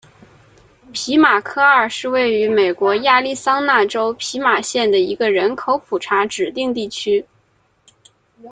[0.93, 7.23] 皮马科二是位于美国亚利桑那州皮马县的一个人口普查指定地区。